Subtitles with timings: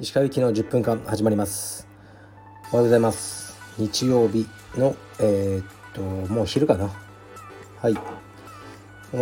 [0.00, 1.86] 石川行きの10分間始まります。
[2.72, 3.54] おはようございます。
[3.76, 6.88] 日曜日のえー、っともう昼かな。
[7.82, 7.96] はい。
[9.12, 9.16] え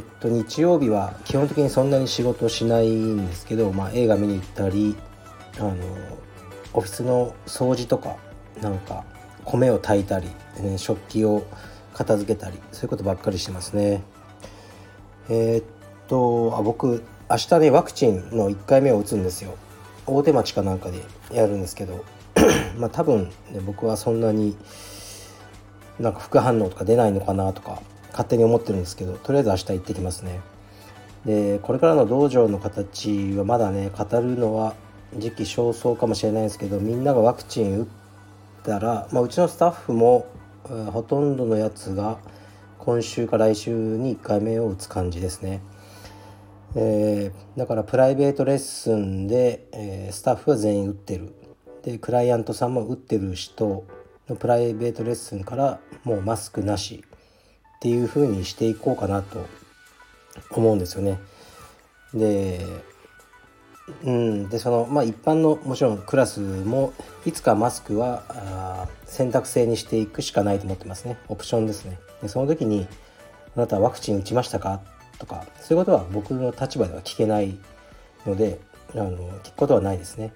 [0.00, 4.96] ー、っと日曜日は基本的にそんなに仕事しないんですけど、まあ、映画見に行ったり
[5.58, 5.74] あの
[6.74, 8.16] オフィスの掃除とか
[8.60, 9.02] なんか
[9.44, 10.28] 米を炊いたり、
[10.60, 11.46] ね、食器を
[11.94, 14.02] 片付けたりそういうことばっかりしてますね。
[15.30, 15.64] えー、っ
[16.08, 19.56] とあ僕明日ねワクチンの1回目を打つんですよ。
[20.06, 21.02] 大手町かなんかで
[21.32, 22.04] やるんですけど
[22.76, 24.56] まあ多分、ね、僕はそんなに
[25.98, 27.80] なんか副反応とか出ないのかなとか
[28.10, 30.40] 勝手に思ってるんですけどとりあえず明日行ってきますね。
[31.24, 34.74] でこれからの道場の形はまだね語るのは
[35.16, 37.86] 時期尚早かもしれないですけどみんながワクチン打っ
[38.64, 40.26] たら、まあ、うちのスタッフも
[40.68, 42.18] ほとんどのやつが
[42.78, 45.62] 今週か来週に1回目を打つ感じですね。
[46.76, 51.32] えー、だからプライベートレッスンで、えー、スタッフは全員打ってる
[51.82, 53.84] でクライアントさんも打ってる人
[54.28, 57.04] のプライベートレッスンからもうマスクなし
[57.76, 59.46] っていう風にしていこうかなと
[60.50, 61.20] 思うんですよね。
[62.12, 62.66] で
[64.04, 66.94] うん、でそのまあ一般のもちろんクラスも
[67.26, 71.18] いつかマスクは選択制にしていくしかないと思ってますね。
[71.28, 71.98] オプションですね。
[72.22, 72.88] でその時に
[73.56, 74.80] 「あなたはワクチン打ちましたか?」
[75.18, 77.58] とかそういうことは僕の立場では聞けない
[78.26, 78.58] ので
[78.94, 80.32] あの聞くことはないですね。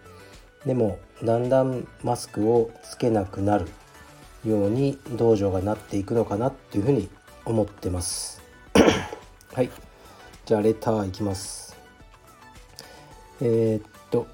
[0.66, 3.66] でもだんだんマスクをつけなくなる
[4.44, 7.08] ように道場がなっていくのかなっていうふうに
[7.44, 8.42] 思ってます。
[9.54, 9.70] はい。
[10.44, 11.67] じゃあレターいきます。
[13.40, 14.26] えー、っと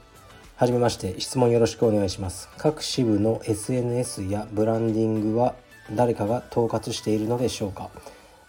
[0.56, 2.48] はじめまして質問よろしくお願いします。
[2.56, 5.55] 各支部の SNS やブランディングは
[5.92, 7.91] 誰かが統括しているのでしょうか？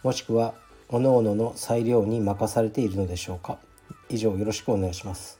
[0.03, 0.53] もしくは
[0.89, 3.57] 各々の裁量に任されているのでしょうか？
[4.09, 5.39] 以上よろしくお願いします。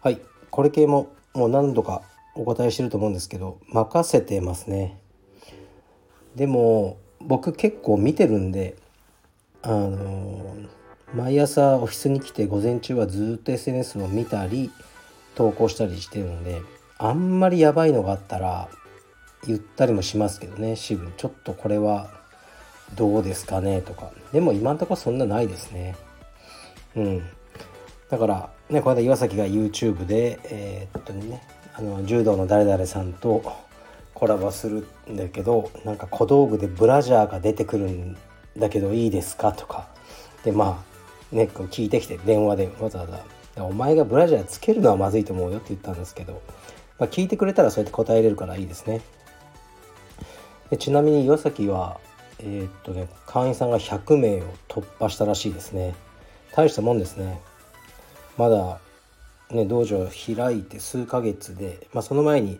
[0.00, 2.02] はいこれ系ももう何度か
[2.34, 4.98] お答えしてると思うんですけど任せてますね。
[6.34, 8.76] でも僕結構見てるんで
[9.62, 10.56] あの
[11.14, 14.70] 毎朝オフィスに来て午前中はずっと SNS を見たり
[15.34, 16.62] 投稿したりしてるので
[16.98, 18.68] あんまりやばいのがあったら
[19.46, 22.10] 言ったりもしますけどね支部ちょっとこれは
[22.94, 24.10] どうですかねとか。
[24.32, 25.96] でも今んとこそんなないですね。
[26.94, 27.22] うん。
[28.08, 31.42] だからねこの間岩崎が YouTube でえー、っとね
[31.74, 33.42] あの柔道の誰々さんと
[34.14, 38.16] コラボするんだけどなんか小道具でブラジャーが出てくるん
[38.56, 39.88] だけどいいですかとか。
[40.44, 40.95] でまあ
[41.32, 43.24] ね、こう聞いてきて電話でわざわざ
[43.64, 46.40] 「お前がブラジャーつけるのはまずいと思うよ」って言ったんですけど、
[46.98, 49.00] まあ、聞いてくれたらそうやって答えれるからいいですね。
[50.70, 51.98] でちなみに岩崎は
[52.38, 55.94] えー、っとね会員さんが100名を突破したらしいですね。
[56.52, 57.40] 大したもんですね。
[58.36, 58.78] まだ
[59.50, 62.58] ね道場開いて数ヶ月で、まあ、その前に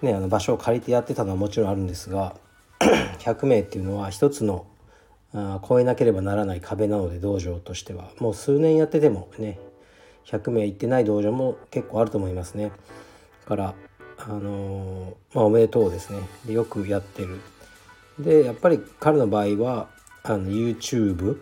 [0.00, 2.36] ねあの場所を借りてやってたのはもちろんあるんですが
[3.20, 4.66] 100名っていうのは一つの
[5.66, 8.10] 超えなければならない壁なので道場としては。
[8.18, 9.58] もう数年やっててもね
[10.26, 12.70] 100名行ってない道場も結構あると思いますね。
[13.44, 13.74] だから
[14.18, 16.20] あのー、まあおめでとうですね。
[16.46, 17.40] でよくやってる。
[18.18, 19.88] でやっぱり彼の場合は
[20.22, 21.40] あの YouTube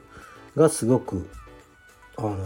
[0.56, 1.28] がすごく
[2.16, 2.36] あの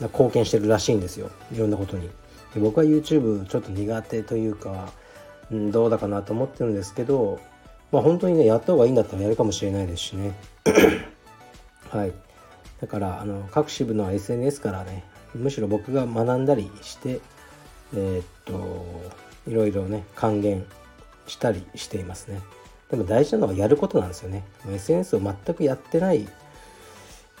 [0.00, 1.30] ー、貢献してるらしいんですよ。
[1.52, 2.10] いろんなことに。
[2.54, 4.92] で僕は YouTube ちょっと苦手というか、
[5.50, 7.38] うん、どうだかなと思ってるんですけど
[7.92, 10.34] まあ本当にねやった方がいいんだったらやるかもしれないですしね。
[11.90, 12.12] はい。
[12.80, 17.20] だからあの各支部の SNS からねむしろ僕が学んだりして
[17.94, 19.02] えー、っと
[19.46, 20.64] いろいろね還元
[21.26, 22.40] したりしていますね。
[22.90, 24.44] でも大事なのはやることなんですよね。
[24.68, 26.26] SNS を全くやってない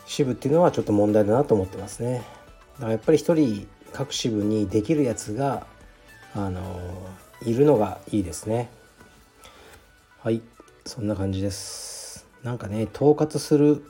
[0.06, 2.22] 支部っていうのはちょっと問題だなと思ってますね。
[2.74, 5.66] だからやっぱり一人各支部にできるやつが
[6.34, 6.62] あの
[7.42, 8.70] いるのがいいですね。
[10.22, 10.42] はい
[10.84, 12.26] そんな感じです。
[12.42, 13.84] なんかね統括する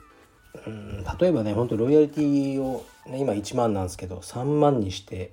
[0.64, 5.32] うん例えばねほんとロイヤリティを、ね、今1万なんですけど3万にして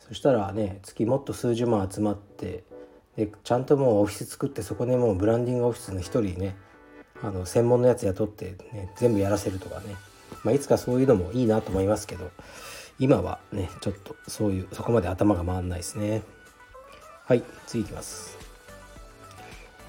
[0.00, 2.64] そしたらね月もっと数十万集まって
[3.16, 6.56] でちゃんともうオフィス作ってそこでもうブランディングオフィスの1人ね
[7.22, 9.94] あの専門のやつ雇って、ね、全部やらせるとかね、
[10.42, 12.32] まあ、いつかそういうのもいいなと思いますけど
[12.98, 16.22] 今はねちょっとそういうそこまで頭が回んないですね。
[17.26, 18.41] はい次いきます。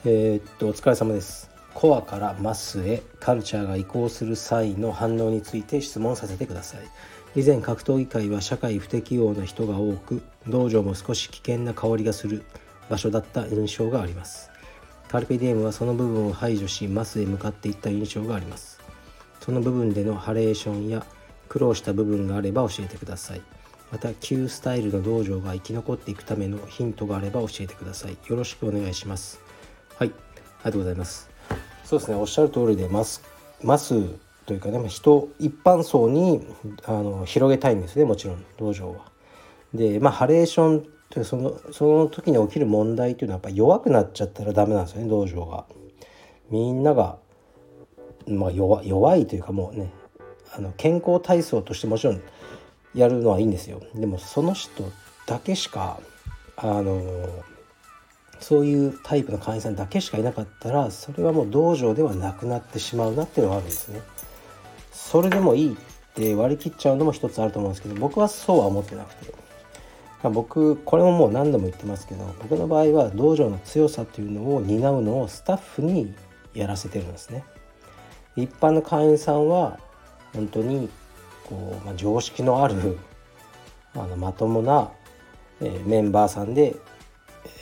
[0.05, 1.49] えー、っとお疲れ様です。
[1.73, 7.39] コアからマスへカルチャーが移行する際の反応について質問させてください。
[7.39, 12.43] 以前格闘技界は社会不適応な人が多く道場も少し危険な香りがする
[12.89, 14.51] 場所だった印象があります。
[15.07, 18.81] カルペディエムはその部分を排除しマスへ向かっていった印象があります。
[19.39, 21.05] その部分でのハレーションや
[21.47, 23.41] 苦労した部分があれば教えてください。
[23.89, 28.17] また Q スタイルの道場が生き残っていくためのヒントがあれば教えてください。
[28.27, 29.42] よろしくお願いします。
[29.97, 30.07] はい。
[30.07, 30.13] あり
[30.65, 31.29] がとうございます。
[31.83, 32.17] そうですね。
[32.17, 33.21] おっしゃる通りでマス
[33.63, 33.95] マス
[34.45, 36.45] というかね人一般層に
[36.85, 39.11] あの広げたいんですねもちろん道場は。
[39.73, 45.65] でまあハレーションというそのその時に起きる問題というのはやっぱ弱くなっちゃったらダメなんですよね道場が。
[46.49, 47.17] みんなが
[48.27, 49.91] まあ弱弱いというかもうね
[50.55, 52.21] あの健康体操としてもちろん
[52.93, 53.81] やるのはいいんですよ。
[53.95, 54.91] でもその人
[55.25, 55.99] だけしか
[56.57, 57.01] あの
[58.39, 64.01] そういうタイプの会員さんだけしかいなかったらそれはもう道場ではなくなってしまうなっていうのがあるんですね。
[64.91, 65.77] それでもいいっ
[66.15, 69.33] て割り切っちゃうのも一つあると思うんですけど僕はそうは思ってなくて
[70.29, 76.13] 僕これももう何度も言ってますけど僕の場合は道場の強さというのを担うのをスタッフに
[76.53, 77.43] やらせてるんですね。
[78.35, 79.79] 一般の会員さんは
[80.33, 80.89] 本当に
[81.45, 82.97] こう、まあ、常識のある
[83.95, 84.91] あのまともな、
[85.61, 86.75] えー、メンバーさんで、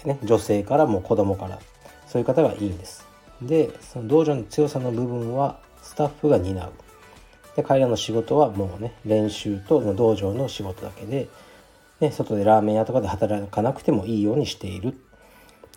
[0.05, 1.59] ね、女性からも子供から
[2.07, 3.07] そういう方がいいんです。
[3.41, 6.71] でその道場の強さの部分はスタッフが担う。
[7.55, 11.27] で彼らの仕事はもうね練習と道場の仕事だけで、
[11.99, 14.97] ね、外でラーメン屋とかで働かなくてもいいようにしている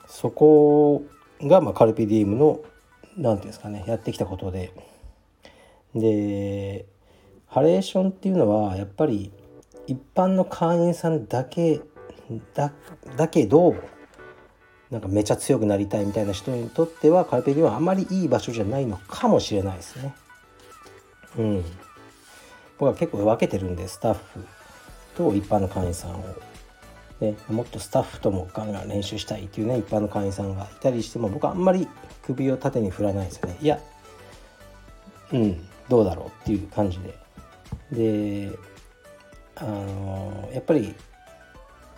[0.06, 1.04] そこ
[1.42, 2.60] が、まあ、カルピディウムの
[3.16, 4.72] 何て言うんですかねやってきたことで
[5.94, 6.86] で
[7.46, 9.32] ハレーションっていうのはやっぱり
[9.86, 11.80] 一般の会員さんだけ
[12.54, 12.72] だ
[13.16, 13.74] だけど
[14.94, 20.14] なんかめちゃ強くなりたいみたいな人にとってはカルペディはあまりいい場所じゃないのかもしれないですね。
[21.36, 21.64] うん、
[22.78, 24.46] 僕は結構分けてるんでスタッフ
[25.16, 26.24] と一般の会員さんを、
[27.18, 31.88] ね、もっとスタッフともガンガン練習したいっていうね一般の会員さんがいたりしても僕はあんまり
[32.22, 33.56] 首を縦に振らないですよね。
[33.60, 33.80] いや
[35.32, 37.18] うんどうだろうっていう感じで。
[37.90, 38.56] で
[39.56, 40.94] あのやっぱり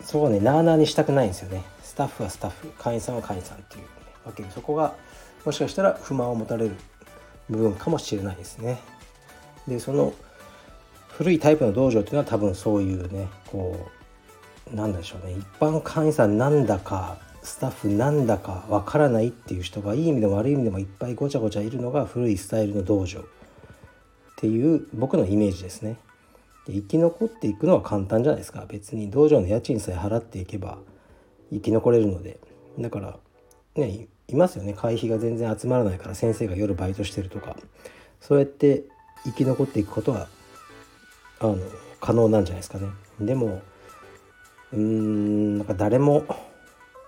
[0.02, 1.62] そこをねなあなあにしたくないんですよね。
[1.96, 3.88] タッフはスタッフ会員さんは会員さんっていう、ね、
[4.25, 4.94] わけでそこが
[5.44, 6.76] もしかしたら不満を持たれる
[7.48, 8.78] 部分かもしれないですね。
[9.66, 10.12] でその
[11.08, 13.88] 古いタイプの道場っていうのは多分そういうねこ
[14.72, 23.22] うなんでしょうね一般会員さんなんだかスタッフなんだかわからないっていう人がいい意味でも悪い意味でもいっぱいごちゃごちゃいるのが古いスタイルの道場っ
[24.37, 25.96] ていう僕のイメージですね。
[26.66, 30.78] で生き残っていくのは簡単じゃないですか別に道場の家賃さえ払っていけば
[31.52, 32.38] 生き残れるので
[32.78, 33.19] だから
[33.75, 37.56] ねいますよね会費が全然集まらないから先生が夜バイトしてるとか
[38.20, 38.84] そうやって
[39.25, 40.28] 生き残っていくことは
[41.40, 41.58] あの
[42.00, 42.88] 可能なんじゃないですかね。
[43.20, 43.62] でも
[44.72, 46.25] うーんなんか誰も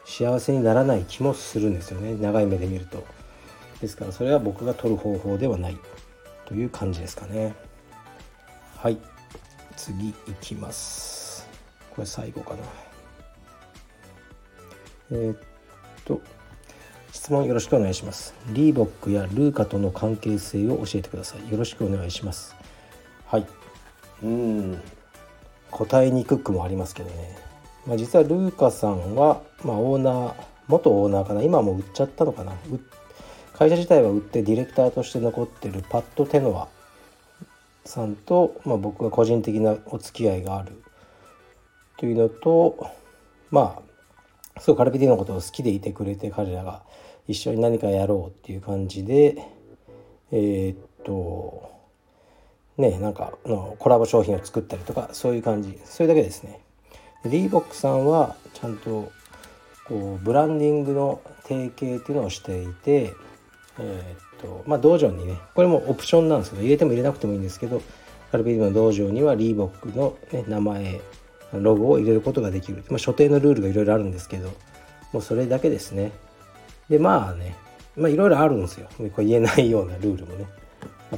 [0.04, 3.04] 幸せにならない気もするんですよね長い目で見ると。
[3.80, 5.78] ですからそれは僕が取る方法ではない
[6.46, 7.54] という感じですかね。
[8.76, 8.98] はい
[9.76, 11.46] 次いきます。
[11.90, 12.87] これ最後かな。
[15.10, 15.38] えー、っ
[16.04, 16.20] と
[17.12, 18.34] 質問よろしくお願いします。
[18.52, 21.50] リーボックやルーカとの関係性を教えてください。
[21.50, 22.54] よろしくお願いします。
[23.26, 23.46] はい。
[24.22, 24.82] うん。
[25.70, 27.38] 答えにくくもありますけどね。
[27.86, 30.34] まあ、実はルーカさんは、まあ、オーナー、
[30.66, 31.42] 元オーナーかな。
[31.42, 32.52] 今も売っちゃったのかな。
[33.58, 36.68] 会社自体は売ってディレクターとして残ってるパッド・テノア
[37.84, 40.80] さんと、まあ、僕が個人的なお付き合いがある
[41.96, 42.86] というのと
[43.50, 43.87] まあ
[44.60, 46.82] すごいカルピディのことを好きでいてくれて彼らが
[47.26, 49.36] 一緒に何かやろうっていう感じで
[50.32, 51.70] えー、っと
[52.76, 55.78] ねなんかのコラボ商品を作ったりとかそういう感じ。
[55.84, 56.60] それだけですね。
[57.24, 59.10] リーボックさんはちゃんと
[59.86, 63.12] こうブランディングの提携っていうのをしていて
[63.78, 67.82] えー、っとまあ道場にねこれもオプションなんですけど入れても入れなくてもいいんですけど
[68.30, 71.00] カルビディの道場にはリーボックの、ね、名前
[71.52, 74.52] ロゴを入れることができる、まあ、所定のルールがいろいろあるんですけど
[75.12, 76.12] もうそれだけですね。
[76.90, 77.56] でまあね
[77.96, 78.88] まあいろいろあるんですよ。
[78.96, 80.46] これ言えないようなルールもね。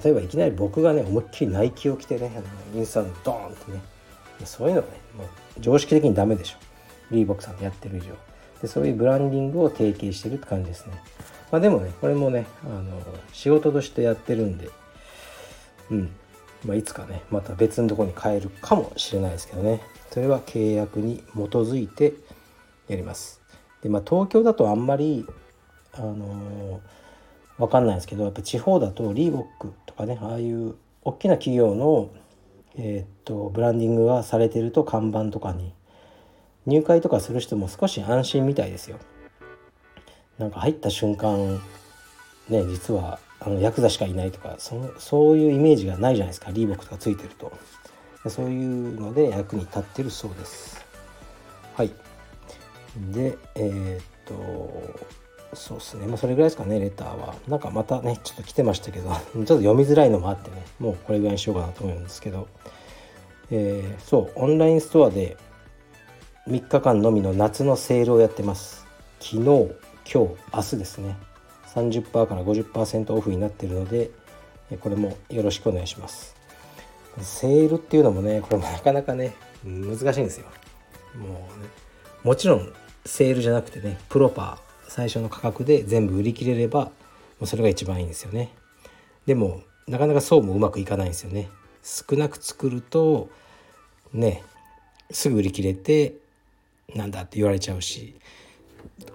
[0.02, 2.30] 例えばいきなり僕がね思いっきりナイキを着てね
[2.74, 3.82] インスタのドーンってね。
[4.44, 5.26] そういうのがねもう
[5.58, 6.56] 常識的にダメでしょ。
[7.10, 8.06] リーボックさんでやってる以上。
[8.62, 10.92] でそういうブランディングを提携してるって感じですね。
[11.50, 14.70] まあでもねこれもねあの仕事としてやってるんで。
[15.90, 16.12] うん。
[16.64, 22.14] まあ、いつかねまた別のとこに変えるかもしれないですけどねそれは契約に基づいて
[22.88, 23.40] やります
[23.82, 25.26] でまあ東京だとあんまり
[25.92, 32.10] あのー、分かんないですけどやっぱ地方だとリーボックとかねああいう大きな企業の、
[32.76, 35.72] えー、っとブランディングがされてると看板とかに
[36.66, 38.98] 入会とかする人も少し安心みたいですよ。
[40.38, 41.60] なんか入った瞬間
[42.48, 46.50] ね実はあのヤクザしかいないとかそそういうイメージがないじゃないですか。
[46.50, 47.52] リーボックとかついてると。
[48.28, 50.84] そういうので役に立ってるそうです。
[51.74, 51.90] はい。
[53.12, 56.06] でえー、っとそうですね。
[56.06, 57.34] まあそれぐらいですかねレターは。
[57.48, 62.46] なんかまたねちょっと来てましたけど ちょっと読みづらいのもあってねもうこれぐらいにしようかなと思うんですけど。
[63.52, 65.36] えー、そうオンラインストアで
[66.46, 68.86] 3日間のみの夏のセールをやってます。
[69.18, 69.70] 昨日今
[70.04, 71.29] 日明日ですね。
[71.74, 74.10] 30%から50%オフになっているので
[74.80, 76.36] これもよろしくお願いします。
[77.20, 79.34] セールっていうのもねこれも なかなかね
[79.64, 80.46] 難しいんですよ。
[81.16, 81.68] もうね
[82.22, 82.72] もちろん
[83.04, 86.90] セールじゃなくてねプロパー最初の価格で全部売り切れればも
[87.42, 88.50] うそれが一番いいんですよね。
[89.26, 91.48] でもなかなかそうもうまくいかないんですよね。
[91.82, 93.28] 少なく作ると
[94.12, 94.42] ね
[95.10, 96.14] すぐ売り切れて
[96.94, 98.14] なんだって言われちゃうし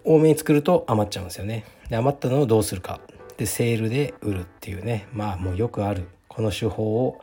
[0.03, 1.65] 多めに作ると余っちゃうんですよね。
[1.89, 2.99] で余ったのをどうするか。
[3.37, 5.07] でセールで売るっていうね。
[5.13, 7.21] まあもうよくあるこの手法を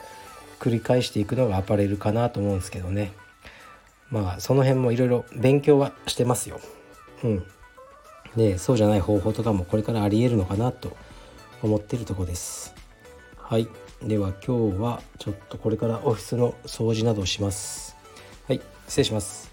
[0.61, 3.13] 繰り返していくのがアパレルかなと思うんですけどね。
[4.11, 6.61] まあその辺もいろいろ勉強はしてますよ。
[7.25, 7.45] うん。
[8.37, 10.97] でそうじゃない方法とかもこれからありえるのかなと
[11.63, 12.75] 思ってるとこです。
[13.37, 13.69] はい。
[14.03, 17.97] では今日はちょっとこれからオフィスの掃除などをします。
[18.49, 18.61] はい。
[18.89, 19.52] 失礼します。